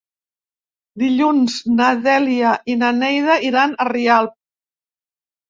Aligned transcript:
Dilluns 1.01 1.57
na 1.73 1.89
Dèlia 2.07 2.55
i 2.75 2.79
na 2.85 2.91
Neida 3.03 3.37
iran 3.51 3.77
a 3.77 3.89
Rialp. 3.93 4.35